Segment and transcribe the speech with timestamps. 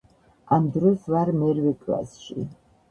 [0.57, 2.51] ამ დროს ვარ მერვე კლასში